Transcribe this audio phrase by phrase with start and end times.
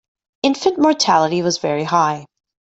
[0.41, 2.25] Infant mortality was very high.